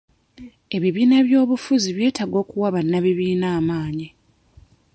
[0.75, 4.07] Ebibiina by'obufuzi byetaaga okuwa bannabibiina amaanyi.